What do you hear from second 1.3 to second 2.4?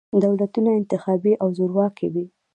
او زورواکي وي.